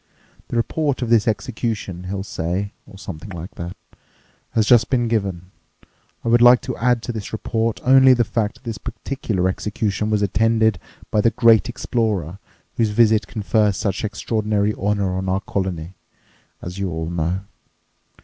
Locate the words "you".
16.79-16.89